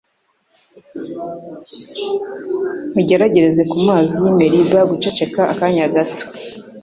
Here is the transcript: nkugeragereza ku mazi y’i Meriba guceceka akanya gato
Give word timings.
nkugeragereza 2.89 3.61
ku 3.71 3.77
mazi 3.87 4.13
y’i 4.23 4.33
Meriba 4.39 4.79
guceceka 4.91 5.41
akanya 5.53 5.85
gato 5.95 6.25